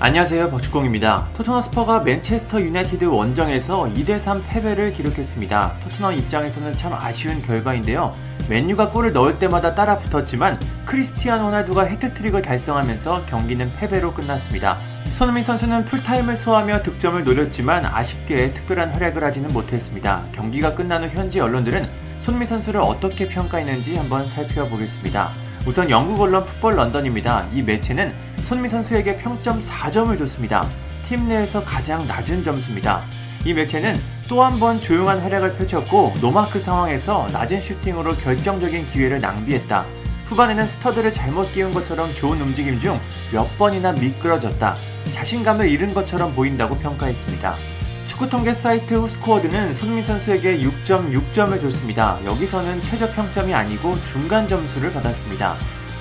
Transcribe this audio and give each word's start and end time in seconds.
안녕하세요 0.00 0.52
박주공입니다. 0.52 1.28
토트넘 1.34 1.60
스퍼스가 1.60 2.04
맨체스터 2.04 2.60
유나이티드 2.60 3.06
원정에서 3.06 3.90
2대3 3.96 4.42
패배를 4.46 4.92
기록했습니다. 4.92 5.78
토트넘 5.82 6.14
입장에서는 6.14 6.72
참 6.76 6.92
아쉬운 6.92 7.42
결과인데요. 7.42 8.14
맨유가 8.48 8.90
골을 8.90 9.12
넣을 9.12 9.40
때마다 9.40 9.74
따라 9.74 9.98
붙었지만 9.98 10.60
크리스티안 10.86 11.40
호날두가 11.40 11.82
해트트릭을 11.82 12.42
달성하면서 12.42 13.26
경기는 13.26 13.72
패배로 13.72 14.14
끝났습니다. 14.14 14.78
손흥민 15.16 15.42
선수는 15.42 15.84
풀타임을 15.86 16.36
소화하며 16.36 16.84
득점을 16.84 17.24
노렸지만 17.24 17.84
아쉽게 17.84 18.54
특별한 18.54 18.90
활약을 18.90 19.24
하지는 19.24 19.48
못했습니다. 19.48 20.22
경기가 20.30 20.76
끝난 20.76 21.02
후 21.02 21.08
현지 21.08 21.40
언론들은 21.40 21.84
손흥민 22.20 22.46
선수를 22.46 22.80
어떻게 22.80 23.26
평가했는지 23.26 23.96
한번 23.96 24.28
살펴보겠습니다. 24.28 25.30
우선 25.66 25.90
영국 25.90 26.20
언론 26.20 26.44
풋볼 26.44 26.76
런던입니다. 26.76 27.48
이 27.52 27.62
매체는 27.62 28.27
손흥민 28.48 28.70
선수에게 28.70 29.18
평점 29.18 29.60
4점을 29.60 30.16
줬습니다. 30.18 30.66
팀 31.06 31.28
내에서 31.28 31.62
가장 31.64 32.06
낮은 32.06 32.42
점수입니다. 32.44 33.04
이 33.44 33.52
매체는 33.52 33.98
또 34.28 34.42
한 34.42 34.58
번 34.58 34.80
조용한 34.80 35.20
활약을 35.20 35.56
펼쳤고 35.56 36.14
노마크 36.20 36.58
상황에서 36.58 37.26
낮은 37.32 37.60
슈팅으로 37.60 38.14
결정적인 38.16 38.88
기회를 38.88 39.20
낭비했다. 39.20 39.84
후반에는 40.26 40.66
스터드를 40.66 41.12
잘못 41.12 41.52
끼운 41.52 41.72
것처럼 41.72 42.14
좋은 42.14 42.40
움직임 42.40 42.80
중 42.80 42.98
몇 43.32 43.46
번이나 43.58 43.92
미끄러졌다. 43.92 44.76
자신감을 45.14 45.68
잃은 45.68 45.92
것처럼 45.92 46.34
보인다고 46.34 46.76
평가했습니다. 46.78 47.54
축구 48.06 48.28
통계 48.30 48.54
사이트 48.54 48.94
후스코어드는 48.94 49.74
손흥민 49.74 50.02
선수에게 50.04 50.58
6.6점을 50.60 51.60
줬습니다. 51.60 52.18
여기서는 52.24 52.82
최저 52.82 53.10
평점이 53.12 53.52
아니고 53.54 53.94
중간 54.04 54.48
점수를 54.48 54.90
받았습니다. 54.92 55.54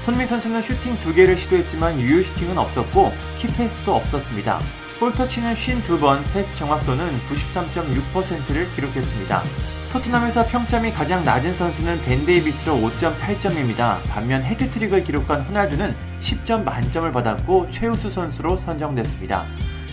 손흥민 0.08 0.26
선수는 0.26 0.62
슈팅 0.62 0.96
2개를 0.96 1.38
시도했지만 1.38 2.00
유효 2.00 2.24
슈팅은 2.24 2.58
없었고 2.58 3.12
키패스도 3.40 3.94
없었습니다. 3.94 4.58
볼터치는 5.02 5.54
52번, 5.54 6.24
패스 6.32 6.56
정확도는 6.56 7.20
93.6%를 7.28 8.74
기록했습니다. 8.74 9.44
토트넘에서 9.92 10.48
평점이 10.48 10.94
가장 10.94 11.26
낮은 11.26 11.54
선수는 11.54 12.02
벤 12.04 12.26
데이비스로 12.26 12.76
5.8점입니다. 12.76 13.98
반면 14.08 14.44
해트트릭을 14.44 15.04
기록한 15.04 15.42
호날두는 15.42 15.94
10점 16.22 16.64
만점을 16.64 17.12
받았고 17.12 17.70
최우수 17.70 18.10
선수로 18.10 18.56
선정됐습니다. 18.56 19.44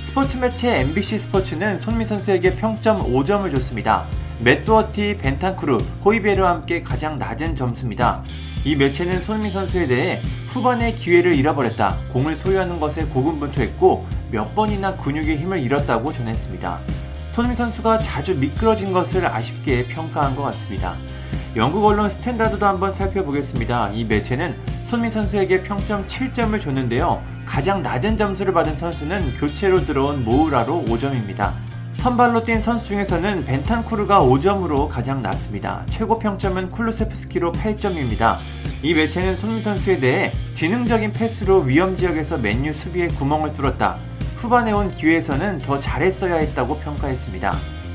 스포츠 0.05 0.37
매체 0.37 0.79
MBC 0.79 1.19
스포츠는 1.19 1.81
손흥민 1.81 2.07
선수에게 2.07 2.55
평점 2.55 3.03
5점을 3.03 3.51
줬습니다. 3.53 4.07
맷 4.41 4.67
도허티, 4.67 5.19
벤탄쿠르, 5.19 5.79
호이베르와 6.05 6.51
함께 6.51 6.83
가장 6.83 7.19
낮은 7.19 7.57
점수입니다. 7.57 8.23
이 8.65 8.75
매체는 8.77 9.21
손흥민 9.21 9.51
선수에 9.51 9.87
대해 9.87 10.21
후반에 10.49 10.93
기회를 10.93 11.35
잃어버렸다. 11.35 11.99
공을 12.13 12.35
소유하는 12.37 12.81
것에 12.81 13.05
고군분투했고 13.05 14.07
몇 14.31 14.55
번이나 14.55 14.97
근육의 14.97 15.37
힘을 15.37 15.61
잃었다고 15.61 16.13
전했습니다. 16.13 16.81
손흥민 17.31 17.57
선수가 17.57 17.99
자주 17.99 18.37
미끄러진 18.37 18.93
것을 18.93 19.27
아쉽게 19.27 19.87
평가한 19.89 20.37
것 20.37 20.43
같습니다. 20.45 20.97
영국 21.57 21.85
언론 21.85 22.09
스탠다드도 22.09 22.65
한번 22.65 22.93
살펴보겠습니다. 22.93 23.91
이 23.91 24.05
매체는 24.05 24.57
손흥민 24.87 25.11
선수에게 25.11 25.63
평점 25.63 26.07
7점을 26.07 26.61
줬는데요. 26.61 27.23
가장 27.45 27.83
낮은 27.83 28.17
점수를 28.17 28.53
받은 28.53 28.75
선수는 28.75 29.35
교체로 29.39 29.81
들어온 29.81 30.25
모우라로 30.25 30.85
5점입니다. 30.87 31.53
선발로 31.97 32.45
뛴 32.45 32.61
선수 32.61 32.87
중에서는 32.87 33.45
벤탄쿠르가 33.45 34.21
5점으로 34.21 34.89
가장 34.89 35.23
낮습니다. 35.23 35.85
최고 35.89 36.19
평점은 36.19 36.71
쿨루세프스키로 36.71 37.53
8점입니다. 37.53 38.37
이 38.83 38.93
매체는 38.93 39.37
손흥민 39.37 39.63
선수에 39.63 39.99
대해 39.99 40.31
지능적인 40.55 41.13
패스로 41.13 41.61
위험 41.61 41.97
지역에서 41.97 42.37
맨유 42.37 42.73
수비에 42.75 43.09
구멍을 43.09 43.55
뚫었다. 43.55 43.97
후반에 44.37 44.73
온 44.73 44.91
기회에서는 44.91 45.59
더 45.59 45.81
잘했어야 45.81 46.35
했다고 46.35 46.81
평가했습니다. 46.81 47.55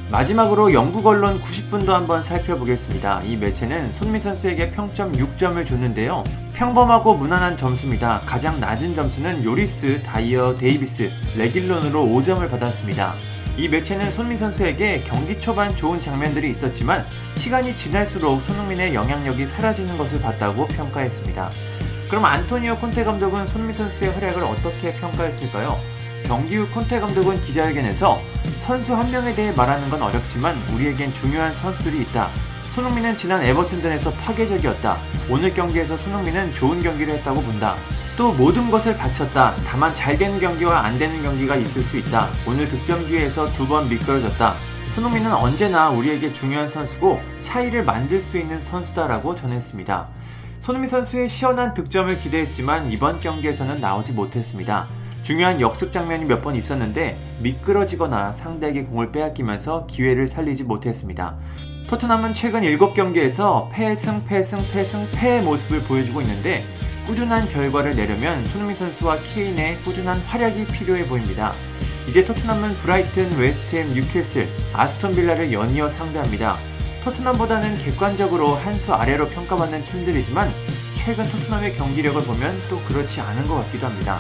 마지막으로 0.10 0.74
영국 0.74 1.06
언론 1.06 1.40
90분도 1.40 1.90
한번 1.90 2.24
살펴보겠습니다. 2.24 3.22
이 3.22 3.38
매체는 3.38 3.92
손흥민 3.94 4.20
선수에게 4.20 4.72
평점 4.72 5.12
6점을 5.12 5.64
줬는데요. 5.68 6.24
평범하고 6.56 7.14
무난한 7.14 7.56
점수입니다. 7.58 8.22
가장 8.26 8.60
낮은 8.60 8.96
점수는 8.96 9.44
요리스, 9.44 10.02
다이어, 10.02 10.56
데이비스, 10.56 11.12
레길론으로 11.38 12.04
5점을 12.08 12.50
받았습니다. 12.50 13.14
이 13.60 13.68
매체는 13.68 14.10
손미 14.12 14.38
선수에게 14.38 15.02
경기 15.06 15.38
초반 15.38 15.76
좋은 15.76 16.02
장면들이 16.02 16.50
있었지만 16.52 17.06
시간이 17.36 17.76
지날수록 17.76 18.42
손흥민의 18.44 18.96
영향력이 18.96 19.46
사라지는 19.46 19.98
것을 19.98 20.22
봤다고 20.22 20.66
평가했습니다. 20.68 21.52
그럼 22.08 22.24
안토니오 22.24 22.78
콘테 22.78 23.04
감독은 23.04 23.48
손미 23.48 23.74
선수의 23.74 24.14
활약을 24.14 24.44
어떻게 24.44 24.94
평가했을까요? 24.94 25.78
경기 26.26 26.56
후 26.56 26.70
콘테 26.70 27.02
감독은 27.02 27.42
기자회견에서 27.42 28.22
선수 28.62 28.96
한 28.96 29.12
명에 29.12 29.36
대해 29.36 29.52
말하는 29.52 29.90
건 29.90 30.04
어렵지만 30.04 30.56
우리에겐 30.74 31.14
중요한 31.14 31.54
선수들이 31.56 32.04
있다. 32.04 32.30
손흥민은 32.76 33.18
지난 33.18 33.44
에버튼전에서 33.44 34.12
파괴적이었다. 34.12 34.98
오늘 35.30 35.54
경기에서 35.54 35.98
손흥민은 35.98 36.54
좋은 36.54 36.82
경기를 36.82 37.16
했다고 37.16 37.42
본다. 37.42 37.76
또 38.20 38.34
모든 38.34 38.70
것을 38.70 38.98
바쳤다. 38.98 39.54
다만 39.66 39.94
잘 39.96 40.18
되는 40.18 40.42
경기와 40.42 40.80
안 40.82 40.98
되는 40.98 41.24
경기가 41.24 41.56
있을 41.56 41.82
수 41.82 41.98
있다. 41.98 42.28
오늘 42.46 42.68
득점 42.68 43.08
기회에서 43.08 43.50
두 43.54 43.66
번 43.66 43.88
미끄러졌다. 43.88 44.56
손흥민은 44.94 45.32
언제나 45.32 45.90
우리에게 45.90 46.34
중요한 46.34 46.68
선수고 46.68 47.22
차이를 47.40 47.86
만들 47.86 48.22
수 48.22 48.38
있는 48.38 48.60
선수다라고 48.60 49.36
전했습니다. 49.36 50.10
손흥민 50.60 50.90
선수의 50.90 51.30
시원한 51.30 51.74
득점을 51.74 52.20
기대했지만 52.20 52.92
이번 52.92 53.22
경기에서는 53.22 53.80
나오지 53.80 54.12
못했습니다. 54.12 54.88
중요한 55.22 55.62
역습 55.62 55.94
장면이 55.94 56.26
몇 56.26 56.42
번 56.42 56.58
있었는데 56.58 57.38
미끄러지거나 57.40 58.34
상대에게 58.34 58.84
공을 58.84 59.14
빼앗기면서 59.14 59.88
기회를 59.88 60.28
살리지 60.28 60.66
못했습니다. 60.66 61.36
토트넘은 61.88 62.34
최근 62.34 62.64
7경기에서 62.64 63.70
패승, 63.72 64.26
패승, 64.26 64.60
패승, 64.74 65.08
패의 65.14 65.42
모습을 65.44 65.84
보여주고 65.84 66.20
있는데 66.22 66.66
꾸준한 67.10 67.50
결과를 67.50 67.96
내려면 67.96 68.46
손흥민 68.50 68.76
선수와 68.76 69.18
케인의 69.34 69.82
꾸준한 69.82 70.20
활약이 70.20 70.68
필요해 70.68 71.08
보입니다. 71.08 71.56
이제 72.08 72.24
토트넘은 72.24 72.76
브라이튼, 72.76 73.36
웨스트햄, 73.36 73.96
뉴캐슬, 73.96 74.48
아스톤 74.74 75.16
빌라를 75.16 75.52
연이어 75.52 75.90
상대합니다. 75.90 76.60
토트넘보다는 77.04 77.80
객관적으로 77.80 78.54
한 78.54 78.80
수 78.80 78.94
아래로 78.94 79.28
평가받는 79.30 79.86
팀들이지만 79.86 80.54
최근 80.98 81.28
토트넘의 81.30 81.78
경기력을 81.78 82.22
보면 82.22 82.62
또 82.70 82.80
그렇지 82.82 83.20
않은 83.22 83.48
것 83.48 83.56
같기도 83.56 83.88
합니다. 83.88 84.20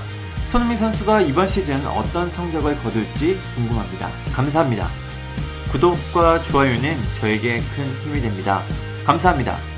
손흥민 0.51 0.75
선수가 0.75 1.21
이번 1.21 1.47
시즌 1.47 1.85
어떤 1.85 2.27
성적을 2.27 2.75
거둘지 2.81 3.39
궁금합니다. 3.53 4.09
감사합니다. 4.33 4.89
구독과 5.71 6.41
좋아요는 6.41 6.97
저에게 7.19 7.61
큰 7.75 7.87
힘이 8.01 8.19
됩니다. 8.19 8.63
감사합니다. 9.05 9.68